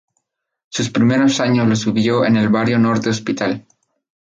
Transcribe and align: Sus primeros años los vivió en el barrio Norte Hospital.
Sus 0.69 0.89
primeros 0.89 1.39
años 1.39 1.67
los 1.67 1.85
vivió 1.85 2.25
en 2.25 2.35
el 2.35 2.49
barrio 2.49 2.79
Norte 2.79 3.09
Hospital. 3.11 3.63